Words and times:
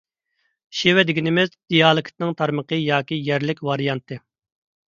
شېۋە 0.77 1.03
دېگىنىمىز– 1.09 1.51
دىئالېكتنىڭ 1.73 2.33
تارمىقى 2.39 2.81
ياكى 2.87 3.21
يەرلىك 3.29 3.63
ۋارىيانتى. 3.69 4.19